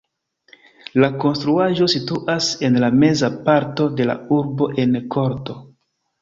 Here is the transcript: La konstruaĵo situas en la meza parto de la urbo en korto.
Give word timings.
La 1.03 1.09
konstruaĵo 1.23 1.87
situas 1.93 2.47
en 2.69 2.79
la 2.85 2.89
meza 3.03 3.29
parto 3.51 3.87
de 4.01 4.09
la 4.13 4.17
urbo 4.39 4.71
en 4.87 4.99
korto. 5.19 5.61